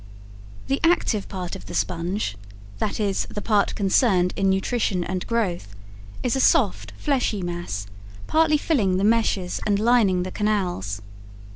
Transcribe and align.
The 0.65 0.79
active 0.83 1.29
part 1.29 1.55
of 1.55 1.67
the 1.67 1.75
sponge, 1.75 2.35
that 2.79 2.99
is, 2.99 3.27
the 3.29 3.39
part 3.39 3.75
concerned 3.75 4.33
in 4.35 4.49
nutrition 4.49 5.03
and 5.03 5.27
growth, 5.27 5.75
is 6.23 6.35
a 6.35 6.39
soft, 6.39 6.91
fleshy 6.97 7.43
mass, 7.43 7.85
partly 8.25 8.57
filling 8.57 8.97
the 8.97 9.03
meshes 9.03 9.61
and 9.67 9.77
lining 9.77 10.23
the 10.23 10.31
canals. 10.31 11.03